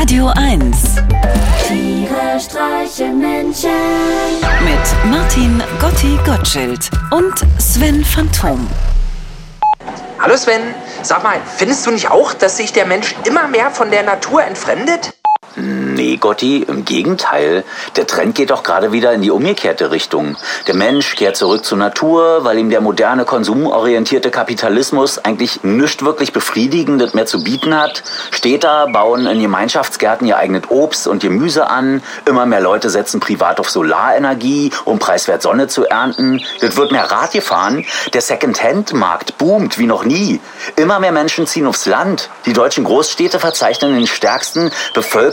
Radio 0.00 0.28
1 0.28 0.94
Tiere 1.66 2.38
streichen 2.38 3.18
Menschen. 3.18 3.68
mit 4.62 5.10
Martin 5.10 5.60
Gotti 5.80 6.16
Gottschild 6.24 6.88
und 7.10 7.34
Sven 7.60 8.04
Phantom. 8.04 8.64
Hallo 10.20 10.36
Sven, 10.36 10.72
sag 11.02 11.24
mal, 11.24 11.38
findest 11.56 11.84
du 11.84 11.90
nicht 11.90 12.08
auch, 12.12 12.32
dass 12.32 12.58
sich 12.58 12.72
der 12.72 12.86
Mensch 12.86 13.12
immer 13.24 13.48
mehr 13.48 13.72
von 13.72 13.90
der 13.90 14.04
Natur 14.04 14.44
entfremdet? 14.44 15.17
Nee, 15.56 16.16
Gotti, 16.16 16.64
im 16.68 16.84
Gegenteil. 16.84 17.64
Der 17.96 18.06
Trend 18.06 18.34
geht 18.34 18.50
doch 18.50 18.62
gerade 18.62 18.92
wieder 18.92 19.12
in 19.12 19.22
die 19.22 19.30
umgekehrte 19.30 19.90
Richtung. 19.90 20.36
Der 20.66 20.74
Mensch 20.74 21.16
kehrt 21.16 21.36
zurück 21.36 21.64
zur 21.64 21.78
Natur, 21.78 22.44
weil 22.44 22.58
ihm 22.58 22.70
der 22.70 22.80
moderne 22.80 23.24
konsumorientierte 23.24 24.30
Kapitalismus 24.30 25.18
eigentlich 25.18 25.64
nichts 25.64 26.04
wirklich 26.04 26.32
Befriedigendes 26.32 27.14
mehr 27.14 27.26
zu 27.26 27.42
bieten 27.42 27.74
hat. 27.74 28.02
Städter 28.30 28.86
bauen 28.92 29.26
in 29.26 29.40
Gemeinschaftsgärten 29.40 30.26
ihr 30.26 30.36
eigenes 30.36 30.64
Obst 30.68 31.08
und 31.08 31.22
Gemüse 31.22 31.68
an. 31.68 32.02
Immer 32.24 32.46
mehr 32.46 32.60
Leute 32.60 32.90
setzen 32.90 33.20
privat 33.20 33.58
auf 33.58 33.70
Solarenergie, 33.70 34.70
um 34.84 34.98
preiswert 34.98 35.42
Sonne 35.42 35.66
zu 35.66 35.86
ernten. 35.86 36.40
Es 36.60 36.76
wird 36.76 36.92
mehr 36.92 37.10
Rad 37.10 37.32
gefahren. 37.32 37.84
Der 38.12 38.20
Second-Hand-Markt 38.20 39.38
boomt 39.38 39.78
wie 39.78 39.86
noch 39.86 40.04
nie. 40.04 40.40
Immer 40.76 41.00
mehr 41.00 41.12
Menschen 41.12 41.46
ziehen 41.46 41.66
aufs 41.66 41.86
Land. 41.86 42.30
Die 42.46 42.52
deutschen 42.52 42.84
Großstädte 42.84 43.40
verzeichnen 43.40 43.94
den 43.94 44.06
stärksten 44.06 44.70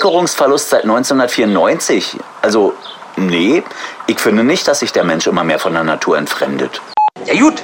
Bevölkerungsverlust 0.06 0.70
seit 0.70 0.84
1994. 0.84 2.18
Also, 2.44 2.74
nee, 3.16 3.64
ich 4.06 4.20
finde 4.20 4.44
nicht, 4.44 4.68
dass 4.68 4.82
sich 4.82 4.92
der 4.92 5.04
Mensch 5.04 5.26
immer 5.26 5.44
mehr 5.44 5.58
von 5.58 5.74
der 5.74 5.84
Natur 5.84 6.16
entfremdet. 6.20 6.80
Ja 7.26 7.34
gut, 7.34 7.56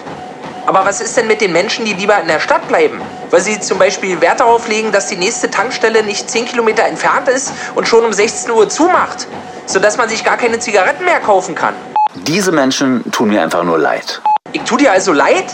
aber 0.66 0.84
was 0.84 1.02
ist 1.02 1.16
denn 1.16 1.28
mit 1.28 1.40
den 1.40 1.52
Menschen, 1.54 1.86
die 1.86 1.94
lieber 1.94 2.20
in 2.20 2.28
der 2.28 2.40
Stadt 2.40 2.68
bleiben? 2.68 3.00
Weil 3.30 3.42
sie 3.42 3.60
zum 3.60 3.78
Beispiel 3.78 4.20
Wert 4.22 4.40
darauf 4.40 4.68
legen, 4.68 4.92
dass 4.92 5.06
die 5.06 5.18
nächste 5.18 5.52
Tankstelle 5.52 6.02
nicht 6.02 6.32
10 6.32 6.46
Kilometer 6.46 6.84
entfernt 6.84 7.28
ist 7.28 7.54
und 7.76 7.88
schon 7.88 8.04
um 8.04 8.12
16 8.12 8.50
Uhr 8.50 8.68
zumacht, 8.68 9.28
sodass 9.68 9.98
man 9.98 10.10
sich 10.10 10.24
gar 10.24 10.38
keine 10.38 10.58
Zigaretten 10.58 11.06
mehr 11.06 11.20
kaufen 11.20 11.54
kann. 11.54 11.76
Diese 12.16 12.52
Menschen 12.52 13.04
tun 13.12 13.30
mir 13.30 13.44
einfach 13.44 13.64
nur 13.64 13.78
leid. 13.78 14.20
Ich 14.52 14.64
tu 14.64 14.78
dir 14.78 14.92
also 14.92 15.14
leid? 15.14 15.46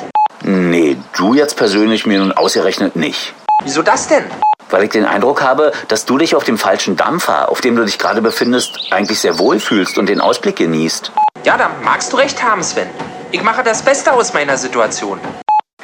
Nee, 0.42 0.96
du 1.18 1.34
jetzt 1.34 1.58
persönlich 1.58 2.06
mir 2.06 2.20
nun 2.20 2.32
ausgerechnet 2.32 2.96
nicht. 2.96 3.34
Wieso 3.66 3.82
das 3.82 4.08
denn? 4.08 4.24
Weil 4.70 4.84
ich 4.84 4.90
den 4.90 5.06
Eindruck 5.06 5.42
habe, 5.42 5.72
dass 5.88 6.06
du 6.06 6.18
dich 6.18 6.36
auf 6.36 6.44
dem 6.44 6.58
falschen 6.58 6.96
Dampfer, 6.98 7.50
auf 7.50 7.62
dem 7.62 7.76
du 7.76 7.86
dich 7.86 7.98
gerade 7.98 8.22
befindest, 8.22 8.92
eigentlich 8.92 9.20
sehr 9.20 9.40
wohl 9.40 9.60
fühlst 9.60 9.98
und 9.98 10.08
den 10.08 10.20
Ausblick 10.22 10.58
genießt. 10.58 11.12
Ja, 11.44 11.58
da 11.58 11.70
magst 11.84 12.12
du 12.12 12.18
recht 12.18 12.44
haben, 12.44 12.62
Sven. 12.64 12.90
Ich 13.32 13.42
mache 13.44 13.64
das 13.64 13.82
Beste 13.82 14.12
aus 14.14 14.34
meiner 14.34 14.58
Situation. 14.58 15.20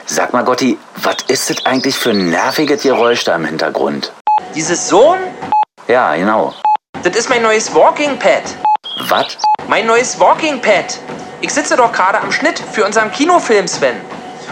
Sag 0.06 0.34
mal, 0.34 0.44
Gotti, 0.44 0.78
was 0.98 1.18
ist 1.28 1.50
das 1.50 1.66
eigentlich 1.66 1.96
für 1.98 2.10
ein 2.10 2.30
nerviges 2.30 2.84
Geräusch 2.84 3.24
da 3.24 3.36
im 3.36 3.46
Hintergrund? 3.46 4.12
Dieses 4.54 4.90
Sohn, 4.90 5.20
Ja, 5.88 6.16
genau. 6.16 6.54
das 7.04 7.16
ist 7.16 7.30
mein 7.30 7.42
neues 7.42 7.74
Walking 7.74 8.20
Pad. 8.20 8.44
Was? 9.08 9.38
Mein 9.68 9.88
neues 9.88 10.20
Walking 10.20 10.62
Pad. 10.62 10.98
Ich 11.42 11.54
sitze 11.54 11.76
doch 11.78 11.92
gerade 11.92 12.20
am 12.20 12.32
Schnitt 12.32 12.60
für 12.72 12.86
unseren 12.86 13.12
Kinofilm, 13.12 13.68
Sven. 13.68 13.96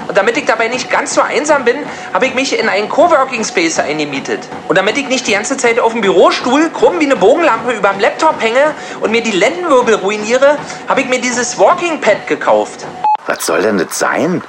Und 0.08 0.18
damit 0.18 0.38
ich 0.38 0.46
dabei 0.46 0.68
nicht 0.68 0.90
ganz 0.90 1.14
so 1.14 1.22
einsam 1.22 1.66
bin, 1.66 1.78
habe 2.14 2.26
ich 2.26 2.34
mich 2.34 2.58
in 2.58 2.70
einen 2.70 2.90
Coworking 2.90 3.44
Space 3.44 3.80
eingemietet. 3.80 4.40
Und 4.68 4.78
damit 4.78 4.98
ich 4.98 5.08
nicht 5.08 5.28
die 5.28 5.34
ganze 5.34 5.58
Zeit 5.58 5.80
auf 5.80 5.94
dem 5.94 6.02
Bürostuhl 6.02 6.70
krumm 6.70 7.00
wie 7.00 7.06
eine 7.06 7.16
Bogenlampe 7.16 7.72
über 7.72 7.90
dem 7.90 8.00
Laptop 8.00 8.42
hänge 8.42 8.74
und 9.02 9.12
mir 9.12 9.22
die 9.22 9.32
Lendenwirbel 9.32 9.96
ruiniere, 9.96 10.58
habe 10.88 11.02
ich 11.02 11.08
mir 11.08 11.20
dieses 11.20 11.58
Walking 11.60 12.02
Pad 12.02 12.28
gekauft. 12.28 12.86
Was 13.28 13.46
soll 13.46 13.62
denn 13.62 13.78
das 13.78 13.98
sein? 13.98 14.42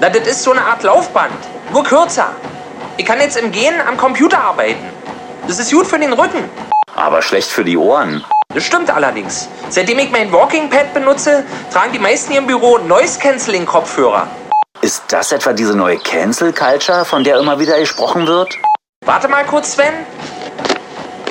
Na, 0.00 0.08
das 0.08 0.26
ist 0.26 0.42
so 0.42 0.52
eine 0.52 0.62
Art 0.62 0.82
Laufband, 0.82 1.32
nur 1.72 1.82
kürzer. 1.82 2.30
Ich 2.96 3.04
kann 3.04 3.20
jetzt 3.20 3.36
im 3.36 3.50
Gehen 3.50 3.74
am 3.86 3.96
Computer 3.96 4.38
arbeiten. 4.38 4.84
Das 5.46 5.58
ist 5.58 5.72
gut 5.72 5.86
für 5.86 5.98
den 5.98 6.12
Rücken. 6.12 6.44
Aber 6.94 7.22
schlecht 7.22 7.50
für 7.50 7.64
die 7.64 7.76
Ohren. 7.76 8.24
Das 8.54 8.64
stimmt 8.64 8.90
allerdings. 8.90 9.48
Seitdem 9.68 9.98
ich 9.98 10.10
mein 10.10 10.32
Walking 10.32 10.70
Pad 10.70 10.94
benutze, 10.94 11.44
tragen 11.72 11.92
die 11.92 11.98
meisten 11.98 12.32
hier 12.32 12.40
im 12.40 12.46
Büro 12.46 12.78
Noise 12.78 13.18
Cancelling 13.18 13.66
Kopfhörer. 13.66 14.26
Ist 14.80 15.02
das 15.08 15.32
etwa 15.32 15.52
diese 15.52 15.76
neue 15.76 15.98
Cancel 15.98 16.52
Culture, 16.52 17.04
von 17.04 17.24
der 17.24 17.38
immer 17.38 17.58
wieder 17.58 17.78
gesprochen 17.78 18.28
wird? 18.28 18.56
Warte 19.04 19.26
mal 19.26 19.44
kurz, 19.44 19.72
Sven. 19.72 19.92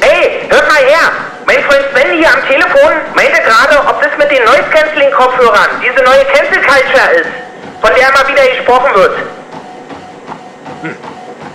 Hey, 0.01 0.47
hört 0.49 0.67
mal 0.67 0.83
her! 0.83 1.11
Mein 1.45 1.63
Freund 1.63 1.85
Sven 1.93 2.17
hier 2.17 2.27
am 2.27 2.45
Telefon 2.45 2.91
meinte 3.15 3.41
gerade, 3.41 3.79
ob 3.87 4.01
das 4.01 4.11
mit 4.17 4.29
den 4.29 4.43
Noise 4.43 4.65
Cancelling 4.69 5.11
Kopfhörern 5.11 5.69
diese 5.81 6.03
neue 6.03 6.25
Cancel 6.25 6.61
Culture 6.61 7.11
ist, 7.15 7.29
von 7.79 7.89
der 7.95 8.09
immer 8.09 8.27
wieder 8.27 8.47
gesprochen 8.47 8.93
wird. 8.95 9.17
Hm. 10.81 10.97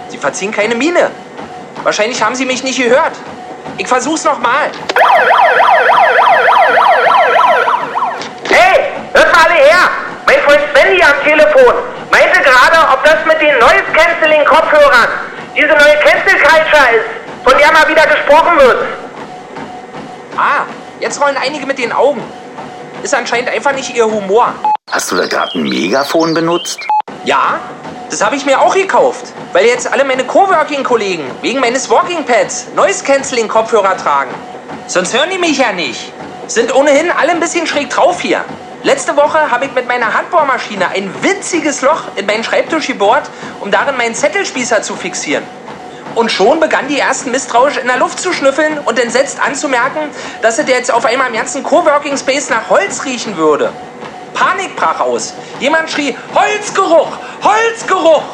Sie 0.09 0.17
verziehen 0.17 0.51
keine 0.51 0.75
Miene. 0.75 1.11
Wahrscheinlich 1.83 2.23
haben 2.23 2.35
Sie 2.35 2.47
mich 2.47 2.63
nicht 2.65 2.79
gehört. 2.83 3.13
Ich 3.77 3.87
versuch's 3.87 4.25
nochmal. 4.25 4.71
Telefon 11.25 11.75
meinte 12.11 12.41
gerade, 12.41 12.93
ob 12.93 13.05
das 13.05 13.25
mit 13.27 13.41
den 13.41 13.59
Noise 13.59 13.85
Cancelling 13.93 14.45
Kopfhörern 14.45 15.09
diese 15.57 15.69
neue 15.69 15.97
Cancel 16.03 16.39
Culture 16.41 16.97
ist, 16.97 17.45
von 17.45 17.59
der 17.59 17.73
mal 17.73 17.89
wieder 17.89 18.07
gesprochen 18.07 18.59
wird. 18.59 18.85
Ah, 20.37 20.65
jetzt 21.01 21.21
rollen 21.21 21.37
einige 21.37 21.67
mit 21.67 21.79
den 21.79 21.93
Augen. 21.93 22.23
Ist 23.03 23.15
anscheinend 23.15 23.51
einfach 23.51 23.73
nicht 23.73 23.95
ihr 23.95 24.05
Humor. 24.05 24.55
Hast 24.91 25.11
du 25.11 25.17
da 25.17 25.27
gerade 25.27 25.59
ein 25.59 25.65
Megafon 25.65 26.35
benutzt? 26.35 26.79
Ja, 27.25 27.59
das 28.11 28.25
habe 28.25 28.37
ich 28.37 28.45
mir 28.45 28.61
auch 28.61 28.75
gekauft, 28.75 29.33
weil 29.53 29.67
jetzt 29.67 29.91
alle 29.91 30.05
meine 30.05 30.25
Coworking-Kollegen 30.25 31.25
wegen 31.41 31.61
meines 31.61 31.89
Walking 31.89 32.25
Pads 32.25 32.69
Noise 32.75 33.05
Cancelling 33.05 33.49
Kopfhörer 33.49 33.97
tragen. 33.97 34.31
Sonst 34.87 35.15
hören 35.15 35.31
die 35.31 35.39
mich 35.39 35.59
ja 35.59 35.73
nicht. 35.73 36.13
Sind 36.47 36.75
ohnehin 36.75 37.11
alle 37.11 37.31
ein 37.31 37.41
bisschen 37.41 37.67
schräg 37.67 37.91
drauf 37.91 38.21
hier. 38.21 38.45
Letzte 38.85 39.17
Woche 39.17 39.53
habe 39.53 39.67
ich 39.67 39.73
mit 39.75 39.87
meiner 39.87 40.13
Handbohrmaschine 40.13 40.89
ein 40.89 41.15
winziges 41.23 41.83
Loch 41.83 42.03
in 42.17 42.27
meinen 42.27 42.43
Schreibtisch 42.43 42.89
gebohrt, 42.89 43.31
um 43.61 43.71
darin 43.71 43.97
meinen 43.97 44.17
Zettelspießer 44.17 44.83
zu 44.83 44.97
fixieren. 44.97 45.45
Und 46.17 46.33
schon 46.33 46.59
begannen 46.59 46.89
die 46.89 46.99
ersten 46.99 47.31
misstrauisch 47.31 47.77
in 47.77 47.87
der 47.87 47.99
Luft 47.99 48.19
zu 48.19 48.33
schnüffeln 48.33 48.79
und 48.81 48.99
entsetzt 48.99 49.41
anzumerken, 49.41 50.11
dass 50.43 50.59
es 50.59 50.69
jetzt 50.69 50.93
auf 50.93 51.05
einmal 51.05 51.29
im 51.29 51.35
ganzen 51.35 51.63
Coworking 51.63 52.17
Space 52.19 52.51
nach 52.51 52.71
Holz 52.71 53.05
riechen 53.05 53.37
würde. 53.37 53.73
Panik 54.35 54.75
brach 54.75 54.99
aus. 54.99 55.35
Jemand 55.61 55.89
schrie, 55.89 56.17
Holzgeruch, 56.35 57.19
Holzgeruch! 57.45 58.25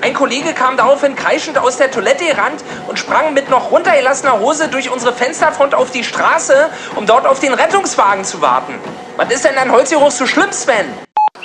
Ein 0.00 0.14
Kollege 0.14 0.54
kam 0.54 0.78
daraufhin 0.78 1.14
kreischend 1.14 1.58
aus 1.58 1.76
der 1.76 1.90
Toilette 1.90 2.24
gerannt 2.24 2.64
und 2.88 2.98
sprang 2.98 3.34
mit 3.34 3.50
noch 3.50 3.70
runtergelassener 3.70 4.40
Hose 4.40 4.68
durch 4.68 4.90
unsere 4.90 5.12
Fensterfront 5.12 5.74
auf 5.74 5.90
die 5.90 6.02
Straße, 6.02 6.70
um 6.96 7.04
dort 7.04 7.26
auf 7.26 7.40
den 7.40 7.52
Rettungswagen 7.52 8.24
zu 8.24 8.40
warten. 8.40 8.80
Was 9.16 9.30
ist 9.30 9.44
denn 9.44 9.56
an 9.58 9.70
Holzgeruch 9.70 10.10
so 10.10 10.26
schlimm, 10.26 10.50
Sven? 10.52 10.86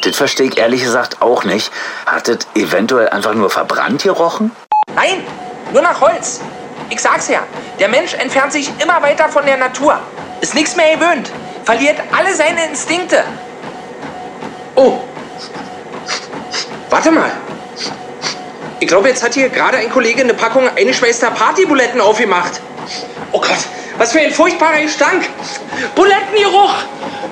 Das 0.01 0.15
verstehe 0.15 0.47
ich 0.47 0.57
ehrlich 0.57 0.83
gesagt 0.83 1.21
auch 1.21 1.43
nicht. 1.43 1.71
Hat 2.05 2.27
das 2.27 2.39
eventuell 2.55 3.09
einfach 3.09 3.33
nur 3.33 3.49
verbrannt 3.49 4.03
gerochen? 4.03 4.51
Nein, 4.95 5.23
nur 5.73 5.81
nach 5.81 5.99
Holz. 5.99 6.39
Ich 6.89 7.01
sag's 7.01 7.27
ja, 7.27 7.41
der 7.79 7.89
Mensch 7.89 8.13
entfernt 8.13 8.53
sich 8.53 8.71
immer 8.79 9.01
weiter 9.01 9.27
von 9.27 9.45
der 9.45 9.57
Natur. 9.57 9.99
Ist 10.39 10.55
nichts 10.55 10.75
mehr 10.75 10.95
gewöhnt. 10.95 11.29
Verliert 11.65 11.99
alle 12.15 12.33
seine 12.33 12.65
Instinkte. 12.67 13.23
Oh. 14.75 14.99
Warte 16.89 17.11
mal. 17.11 17.31
Ich 18.79 18.87
glaube, 18.87 19.09
jetzt 19.09 19.23
hat 19.23 19.33
hier 19.33 19.49
gerade 19.49 19.77
ein 19.77 19.89
Kollege 19.89 20.21
eine 20.21 20.33
Packung 20.33 20.69
eingeschweißter 20.69 21.31
Partybuletten 21.31 21.99
aufgemacht. 21.99 22.61
Oh 23.31 23.41
Gott, 23.41 23.57
was 23.97 24.11
für 24.11 24.19
ein 24.19 24.31
furchtbarer 24.31 24.81
Gestank. 24.81 25.27
Bulettengeruch! 25.95 26.73